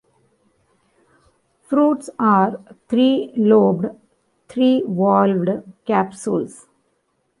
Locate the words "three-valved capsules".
4.47-6.65